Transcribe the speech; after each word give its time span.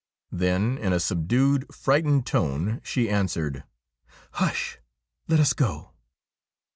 Then 0.31 0.79
in 0.79 0.93
a 0.93 0.99
subdued, 0.99 1.67
frightened 1.71 2.25
tone 2.25 2.81
she 2.83 3.07
answered:' 3.07 3.65
Hush! 4.39 4.79
let 5.27 5.39
us 5.39 5.53
go.' 5.53 5.91